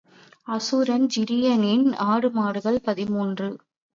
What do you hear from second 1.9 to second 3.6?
ஆடுமாடுகள் பதிமூன்று.